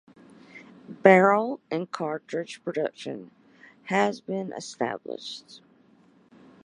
Barrel 0.89 1.59
and 1.69 1.91
cartridge 1.91 2.63
production 2.63 3.29
has 3.83 4.19
been 4.19 4.51
established. 4.51 5.61